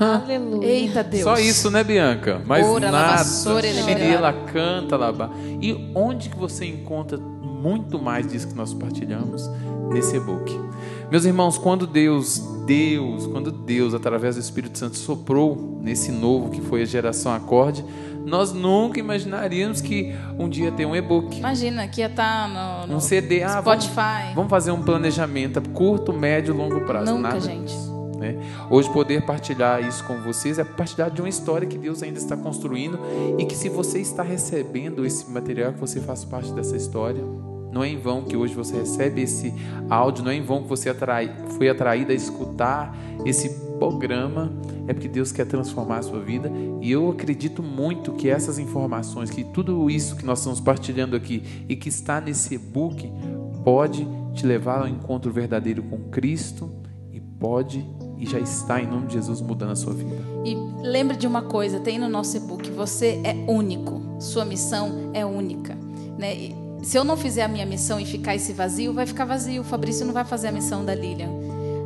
Aleluia. 0.00 0.66
Eita 0.66 1.04
Deus. 1.04 1.24
Só 1.24 1.36
isso, 1.36 1.70
né, 1.70 1.84
Bianca? 1.84 2.40
Mas 2.46 2.66
Ora, 2.66 2.90
nada. 2.90 3.22
Xirila 3.24 4.32
canta, 4.52 4.96
laba. 4.96 5.30
E 5.60 5.92
onde 5.94 6.30
que 6.30 6.38
você 6.38 6.64
encontra 6.64 7.18
muito 7.64 7.99
mais 7.99 8.26
disso 8.26 8.49
que 8.49 8.54
nós 8.54 8.75
partilhamos? 8.75 9.49
Nesse 9.90 10.16
e-book. 10.16 10.61
Meus 11.11 11.25
irmãos, 11.25 11.56
quando 11.56 11.87
Deus, 11.87 12.38
Deus, 12.66 13.26
quando 13.26 13.50
Deus, 13.50 13.94
através 13.94 14.37
do 14.37 14.40
Espírito 14.40 14.78
Santo, 14.78 14.97
soprou 14.97 15.80
nesse 15.83 16.12
novo 16.12 16.50
que 16.50 16.61
foi 16.61 16.83
a 16.83 16.85
geração 16.85 17.33
acorde, 17.33 17.85
Nós 18.26 18.54
nunca 18.54 18.99
imaginaríamos 18.99 19.83
que 19.83 20.14
um 20.38 20.49
dia 20.49 20.73
ter 20.73 20.87
um 20.87 20.97
e-book. 20.97 21.38
Imagina 21.38 21.87
que 21.87 22.00
ia 22.00 22.06
estar 22.06 22.49
no, 22.49 22.87
no 22.87 22.97
um 22.97 23.00
CD, 23.00 23.42
ah, 23.42 23.61
Spotify. 23.61 23.94
Vamos, 23.94 24.35
vamos, 24.35 24.50
fazer 24.50 24.71
um 24.71 24.83
planejamento 24.83 25.59
a 25.59 25.62
curto, 25.62 26.11
médio, 26.11 26.54
longo 26.54 26.80
prazo. 26.87 27.12
Nunca, 27.12 27.28
Nada 27.28 27.40
gente. 27.40 27.66
Disso, 27.66 28.16
né? 28.18 28.38
Hoje 28.71 28.90
poder 28.90 29.26
partilhar 29.26 29.87
isso 29.87 30.02
com 30.04 30.23
vocês 30.23 30.59
é 30.59 30.64
partilhar 30.64 31.11
de 31.11 31.21
uma 31.21 31.28
história 31.28 31.68
que 31.68 31.76
Deus 31.76 32.02
ainda 32.02 32.18
está 32.18 32.35
construindo 32.35 32.99
e 33.38 33.44
que 33.44 33.54
se 33.54 33.68
você 33.68 33.99
está 34.00 34.23
recebendo 34.23 35.04
esse 35.04 35.30
material, 35.30 35.75
que 35.75 35.80
você 35.80 36.00
faz 36.00 36.25
parte 36.25 36.50
dessa 36.52 36.76
história. 36.78 37.23
Não 37.74 37.82
é 37.82 37.88
em 37.88 37.98
vão 37.98 38.22
que 38.22 38.36
hoje 38.36 38.54
você 38.54 38.76
recebe 38.76 39.20
esse 39.20 39.52
áudio, 39.90 40.22
não 40.22 40.30
é 40.30 40.36
em 40.36 40.42
vão 40.42 40.62
que 40.62 40.68
você 40.68 40.88
atrai, 40.88 41.34
foi 41.58 41.68
atraído 41.68 42.12
a 42.12 42.14
escutar 42.14 42.96
esse 43.24 43.48
programa, 43.80 44.52
é 44.86 44.92
porque 44.92 45.08
Deus 45.08 45.32
quer 45.32 45.44
transformar 45.44 45.98
a 45.98 46.02
sua 46.02 46.20
vida. 46.20 46.52
E 46.80 46.92
eu 46.92 47.10
acredito 47.10 47.64
muito 47.64 48.12
que 48.12 48.30
essas 48.30 48.60
informações, 48.60 49.28
que 49.28 49.42
tudo 49.42 49.90
isso 49.90 50.14
que 50.14 50.24
nós 50.24 50.38
estamos 50.38 50.60
partilhando 50.60 51.16
aqui 51.16 51.42
e 51.68 51.74
que 51.74 51.88
está 51.88 52.20
nesse 52.20 52.54
e-book, 52.54 53.10
pode 53.64 54.06
te 54.32 54.46
levar 54.46 54.82
ao 54.82 54.88
encontro 54.88 55.32
verdadeiro 55.32 55.82
com 55.82 55.98
Cristo 56.10 56.70
e 57.12 57.18
pode 57.18 57.84
e 58.16 58.24
já 58.24 58.38
está 58.38 58.80
em 58.80 58.86
nome 58.86 59.08
de 59.08 59.14
Jesus 59.14 59.40
mudando 59.40 59.72
a 59.72 59.76
sua 59.76 59.92
vida. 59.92 60.22
E 60.44 60.54
lembre 60.86 61.16
de 61.16 61.26
uma 61.26 61.42
coisa, 61.42 61.80
tem 61.80 61.98
no 61.98 62.08
nosso 62.08 62.36
e-book, 62.36 62.70
você 62.70 63.20
é 63.24 63.34
único, 63.50 64.00
sua 64.20 64.44
missão 64.44 65.10
é 65.12 65.26
única, 65.26 65.76
né? 66.16 66.62
Se 66.84 66.96
eu 66.96 67.04
não 67.04 67.16
fizer 67.16 67.42
a 67.42 67.48
minha 67.48 67.66
missão 67.66 68.00
e 68.00 68.04
ficar 68.04 68.34
esse 68.34 68.52
vazio, 68.52 68.92
vai 68.92 69.06
ficar 69.06 69.24
vazio. 69.24 69.62
O 69.62 69.64
Fabrício 69.64 70.04
não 70.04 70.12
vai 70.12 70.24
fazer 70.24 70.48
a 70.48 70.52
missão 70.52 70.84
da 70.84 70.94
Lilian. 70.94 71.30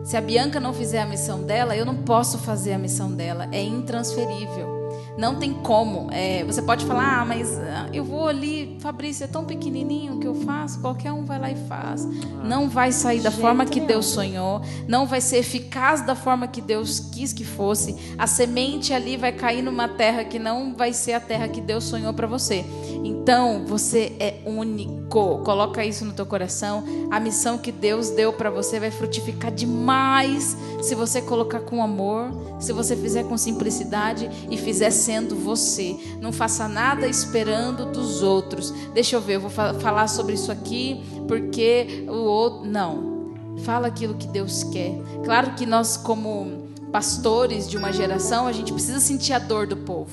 Se 0.04 0.16
a 0.16 0.20
Bianca 0.20 0.58
não 0.58 0.72
fizer 0.72 1.00
a 1.00 1.06
missão 1.06 1.42
dela, 1.42 1.76
eu 1.76 1.84
não 1.84 1.96
posso 1.96 2.38
fazer 2.38 2.72
a 2.72 2.78
missão 2.78 3.12
dela. 3.12 3.48
É 3.52 3.62
intransferível. 3.62 4.77
Não 5.18 5.34
tem 5.34 5.52
como. 5.52 6.08
É, 6.12 6.44
você 6.44 6.62
pode 6.62 6.86
falar, 6.86 7.22
ah, 7.22 7.24
mas 7.24 7.58
ah, 7.58 7.88
eu 7.92 8.04
vou 8.04 8.28
ali, 8.28 8.78
Fabrício, 8.78 9.24
é 9.24 9.26
tão 9.26 9.44
pequenininho 9.44 10.20
que 10.20 10.28
eu 10.28 10.34
faço, 10.36 10.80
qualquer 10.80 11.10
um 11.10 11.24
vai 11.24 11.40
lá 11.40 11.50
e 11.50 11.56
faz. 11.66 12.06
Não 12.44 12.68
vai 12.68 12.92
sair 12.92 13.20
da 13.20 13.32
forma 13.32 13.66
que 13.66 13.80
Deus 13.80 14.06
sonhou, 14.06 14.62
não 14.86 15.06
vai 15.06 15.20
ser 15.20 15.38
eficaz 15.38 16.02
da 16.02 16.14
forma 16.14 16.46
que 16.46 16.60
Deus 16.60 17.00
quis 17.00 17.32
que 17.32 17.44
fosse. 17.44 18.14
A 18.16 18.28
semente 18.28 18.94
ali 18.94 19.16
vai 19.16 19.32
cair 19.32 19.60
numa 19.60 19.88
terra 19.88 20.22
que 20.22 20.38
não 20.38 20.72
vai 20.72 20.92
ser 20.92 21.14
a 21.14 21.20
terra 21.20 21.48
que 21.48 21.60
Deus 21.60 21.82
sonhou 21.82 22.12
para 22.12 22.28
você. 22.28 22.64
Então, 23.02 23.64
você 23.66 24.12
é 24.20 24.36
único. 24.46 25.38
Coloca 25.38 25.84
isso 25.84 26.04
no 26.04 26.12
teu 26.12 26.26
coração. 26.26 26.84
A 27.10 27.18
missão 27.18 27.58
que 27.58 27.72
Deus 27.72 28.10
deu 28.10 28.32
para 28.32 28.50
você 28.50 28.78
vai 28.78 28.90
frutificar 28.90 29.50
demais 29.50 30.56
se 30.80 30.94
você 30.94 31.20
colocar 31.20 31.60
com 31.60 31.82
amor, 31.82 32.30
se 32.60 32.72
você 32.72 32.96
fizer 32.96 33.24
com 33.24 33.36
simplicidade 33.36 34.30
e 34.50 34.56
fizer 34.56 34.90
sendo 35.08 35.34
você. 35.34 35.96
Não 36.20 36.30
faça 36.30 36.68
nada 36.68 37.08
esperando 37.08 37.86
dos 37.86 38.22
outros. 38.22 38.70
Deixa 38.92 39.16
eu 39.16 39.22
ver, 39.22 39.36
eu 39.36 39.40
vou 39.40 39.50
falar 39.50 40.06
sobre 40.06 40.34
isso 40.34 40.52
aqui 40.52 41.02
porque 41.26 42.04
o 42.06 42.12
outro. 42.12 42.68
Não. 42.68 43.32
Fala 43.64 43.88
aquilo 43.88 44.14
que 44.14 44.26
Deus 44.26 44.64
quer. 44.64 44.92
Claro 45.24 45.54
que 45.54 45.64
nós, 45.64 45.96
como 45.96 46.68
pastores 46.92 47.68
de 47.68 47.78
uma 47.78 47.90
geração, 47.90 48.46
a 48.46 48.52
gente 48.52 48.70
precisa 48.70 49.00
sentir 49.00 49.32
a 49.32 49.38
dor 49.38 49.66
do 49.66 49.78
povo. 49.78 50.12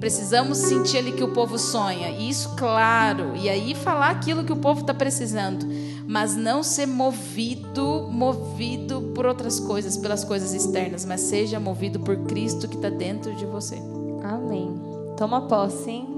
Precisamos 0.00 0.58
sentir 0.58 0.98
ali 0.98 1.12
que 1.12 1.22
o 1.22 1.32
povo 1.32 1.56
sonha. 1.56 2.10
Isso, 2.10 2.56
claro. 2.56 3.36
E 3.36 3.48
aí 3.48 3.72
falar 3.72 4.10
aquilo 4.10 4.42
que 4.42 4.52
o 4.52 4.56
povo 4.56 4.80
está 4.80 4.92
precisando. 4.92 5.64
Mas 6.08 6.34
não 6.34 6.64
ser 6.64 6.86
movido, 6.86 8.08
movido 8.10 9.12
por 9.14 9.24
outras 9.26 9.60
coisas, 9.60 9.96
pelas 9.96 10.24
coisas 10.24 10.52
externas. 10.52 11.04
Mas 11.04 11.20
seja 11.20 11.60
movido 11.60 12.00
por 12.00 12.16
Cristo 12.24 12.68
que 12.68 12.74
está 12.74 12.90
dentro 12.90 13.34
de 13.36 13.46
você. 13.46 13.80
Amém. 14.24 14.74
Toma 15.16 15.42
posse, 15.42 15.90
hein? 15.90 16.08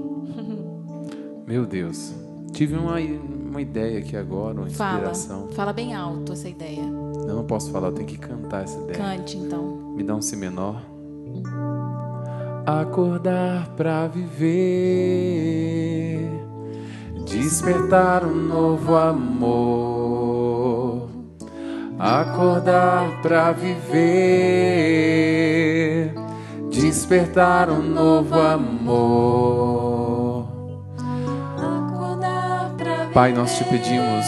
Meu 1.45 1.65
Deus. 1.65 2.13
Tive 2.51 2.75
uma, 2.75 2.95
uma 2.95 3.61
ideia 3.61 3.99
aqui 3.99 4.17
agora, 4.17 4.59
uma 4.59 4.67
inspiração. 4.67 5.41
Fala, 5.41 5.51
fala 5.51 5.73
bem 5.73 5.93
alto 5.93 6.33
essa 6.33 6.49
ideia. 6.49 6.81
Eu 6.81 7.35
não 7.35 7.45
posso 7.45 7.69
falar, 7.71 7.89
eu 7.89 7.93
tenho 7.93 8.07
que 8.07 8.17
cantar 8.17 8.63
essa 8.63 8.79
ideia. 8.79 8.97
Cante 8.97 9.37
então. 9.37 9.93
Me 9.95 10.03
dá 10.03 10.15
um 10.15 10.21
si 10.21 10.35
menor 10.35 10.81
acordar 12.67 13.69
para 13.77 14.07
viver, 14.09 14.49
despertar 17.25 18.25
um 18.25 18.35
novo 18.35 18.93
amor, 18.93 20.27
acordar 21.97 23.21
para 23.21 23.53
viver, 23.53 24.03
despertar 26.79 27.69
um 27.69 27.81
novo 27.81 28.39
amor. 28.39 29.77
Pai, 33.13 33.33
nós 33.33 33.57
te 33.57 33.63
pedimos, 33.63 34.25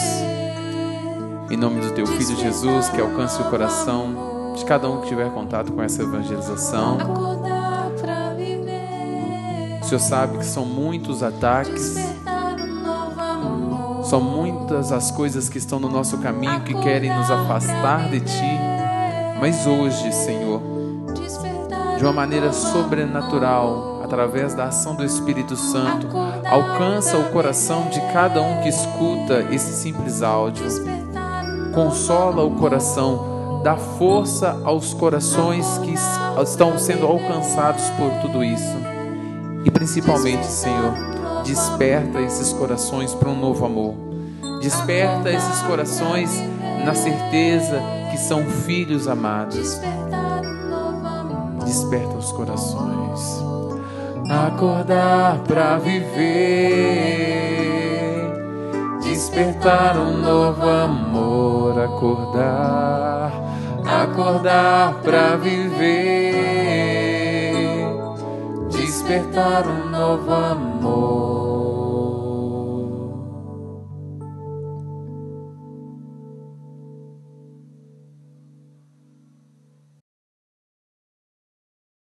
em 1.50 1.56
nome 1.56 1.80
do 1.80 1.92
teu 1.92 2.06
filho 2.06 2.36
Jesus, 2.36 2.88
que 2.88 3.00
alcance 3.00 3.40
o 3.40 3.44
coração 3.50 4.54
de 4.56 4.64
cada 4.64 4.88
um 4.90 5.00
que 5.00 5.08
tiver 5.08 5.30
contato 5.30 5.72
com 5.72 5.82
essa 5.82 6.02
evangelização 6.02 6.98
Senhor 9.90 10.00
sabe 10.00 10.38
que 10.38 10.44
são 10.44 10.64
muitos 10.64 11.20
ataques, 11.20 11.96
são 14.04 14.20
muitas 14.20 14.92
as 14.92 15.10
coisas 15.10 15.48
que 15.48 15.58
estão 15.58 15.80
no 15.80 15.88
nosso 15.88 16.18
caminho 16.18 16.60
que 16.60 16.72
querem 16.74 17.12
nos 17.12 17.28
afastar 17.28 18.08
de 18.08 18.20
Ti. 18.20 18.58
Mas 19.40 19.66
hoje, 19.66 20.12
Senhor, 20.12 20.62
de 22.00 22.06
uma 22.06 22.14
maneira 22.14 22.50
sobrenatural, 22.50 24.00
através 24.02 24.54
da 24.54 24.64
ação 24.64 24.94
do 24.94 25.04
Espírito 25.04 25.54
Santo, 25.54 26.08
alcança 26.46 27.18
o 27.18 27.24
coração 27.24 27.90
de 27.90 28.00
cada 28.10 28.40
um 28.40 28.62
que 28.62 28.70
escuta 28.70 29.46
esse 29.50 29.74
simples 29.74 30.22
áudio. 30.22 30.64
Consola 31.74 32.42
o 32.42 32.52
coração, 32.52 33.60
dá 33.62 33.76
força 33.76 34.62
aos 34.64 34.94
corações 34.94 35.76
que 35.84 35.92
estão 36.42 36.78
sendo 36.78 37.06
alcançados 37.06 37.84
por 37.90 38.10
tudo 38.22 38.42
isso. 38.42 38.78
E 39.66 39.70
principalmente, 39.70 40.46
Senhor, 40.46 40.94
desperta 41.44 42.18
esses 42.22 42.50
corações 42.54 43.12
para 43.12 43.28
um 43.28 43.38
novo 43.38 43.66
amor. 43.66 43.94
Desperta 44.62 45.30
esses 45.30 45.60
corações 45.64 46.30
na 46.82 46.94
certeza 46.94 47.78
que 48.10 48.16
são 48.16 48.42
filhos 48.46 49.06
amados. 49.06 49.78
Desperta 51.70 52.16
os 52.16 52.32
corações. 52.32 53.44
Acordar 54.28 55.38
para 55.46 55.78
viver. 55.78 56.10
Despertar 59.04 59.96
um 59.96 60.16
novo 60.16 60.68
amor. 60.68 61.78
Acordar. 61.78 63.30
Acordar 63.86 64.94
para 65.04 65.36
viver 65.36 66.40
despertar 68.68 69.64
um 69.68 69.90
novo 69.90 70.32
amor. 70.32 71.29